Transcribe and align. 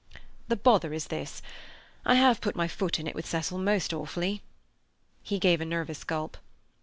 "The 0.47 0.55
bother 0.55 0.93
is 0.95 1.09
this: 1.09 1.43
I 2.05 2.15
have 2.15 2.41
put 2.41 2.55
my 2.55 2.67
foot 2.67 2.99
in 2.99 3.05
it 3.05 3.13
with 3.13 3.27
Cecil 3.27 3.59
most 3.59 3.93
awfully." 3.93 4.41
He 5.21 5.37
gave 5.37 5.61
a 5.61 5.65
nervous 5.65 6.03
gulp. 6.03 6.37